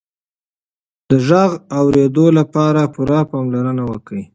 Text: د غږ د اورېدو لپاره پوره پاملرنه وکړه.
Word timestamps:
د 1.09 1.11
غږ 1.27 1.51
د 1.59 1.61
اورېدو 1.79 2.25
لپاره 2.39 2.81
پوره 2.93 3.19
پاملرنه 3.31 3.83
وکړه. 3.91 4.23